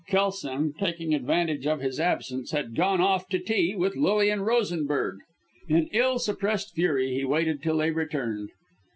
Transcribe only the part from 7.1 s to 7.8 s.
he waited till